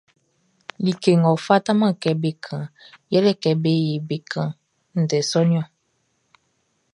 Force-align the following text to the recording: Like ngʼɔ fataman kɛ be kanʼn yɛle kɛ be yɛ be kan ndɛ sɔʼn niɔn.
Like 0.83 1.05
ngʼɔ 1.21 1.33
fataman 1.45 1.93
kɛ 2.01 2.11
be 2.21 2.29
kanʼn 2.43 2.71
yɛle 3.11 3.31
kɛ 3.41 3.51
be 3.63 3.71
yɛ 3.87 3.95
be 4.07 4.15
kan 4.31 4.49
ndɛ 5.01 5.17
sɔʼn 5.29 5.47
niɔn. 5.51 5.67